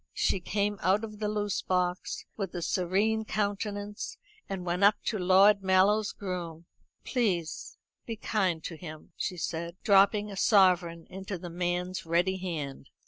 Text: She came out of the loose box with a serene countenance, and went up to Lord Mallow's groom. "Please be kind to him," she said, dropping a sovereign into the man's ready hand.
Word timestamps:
She 0.15 0.39
came 0.39 0.79
out 0.81 1.03
of 1.03 1.19
the 1.19 1.27
loose 1.29 1.61
box 1.61 2.25
with 2.35 2.55
a 2.55 2.63
serene 2.63 3.23
countenance, 3.23 4.17
and 4.49 4.65
went 4.65 4.83
up 4.83 4.95
to 5.03 5.19
Lord 5.19 5.61
Mallow's 5.61 6.11
groom. 6.11 6.65
"Please 7.05 7.77
be 8.07 8.15
kind 8.15 8.63
to 8.63 8.75
him," 8.77 9.13
she 9.15 9.37
said, 9.37 9.75
dropping 9.83 10.31
a 10.31 10.35
sovereign 10.35 11.05
into 11.11 11.37
the 11.37 11.51
man's 11.51 12.03
ready 12.03 12.37
hand. 12.37 12.89